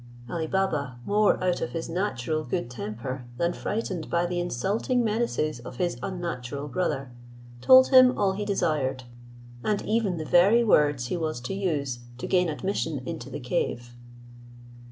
[0.27, 5.59] Ali Baba, more out of his natural good temper, than frightened by the insulting menaces
[5.59, 7.11] of his unnatural brother,
[7.61, 9.03] told him all he desired,
[9.63, 13.93] and even the very words he was to use to gain admission into the cave.